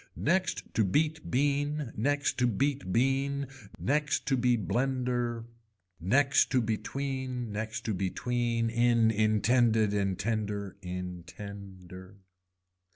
Next 0.15 0.63
to 0.73 0.83
beat 0.83 1.29
bean, 1.29 1.93
next 1.95 2.39
to 2.39 2.47
beat 2.47 2.91
bean 2.91 3.45
next 3.77 4.25
to 4.25 4.35
be 4.35 4.57
blender, 4.57 5.45
next 5.99 6.49
to 6.49 6.59
between, 6.59 7.51
next 7.51 7.85
to 7.85 7.93
between 7.93 8.71
in 8.71 9.11
intend 9.11 9.75
intender. 9.75 10.73
In 10.81 11.21
tender. 11.27 12.17